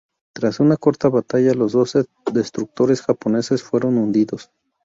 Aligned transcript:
Tras 0.33 0.59
una 0.59 0.77
corta 0.77 1.09
batalla, 1.09 1.53
los 1.53 1.73
dos 1.73 1.95
destructores 2.33 3.03
japoneses 3.03 3.61
fueron 3.61 3.99
hundidos. 3.99 4.49